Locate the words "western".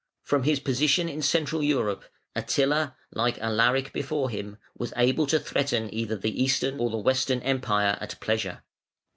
6.97-7.39